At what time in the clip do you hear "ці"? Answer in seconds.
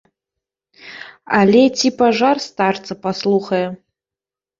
1.81-1.87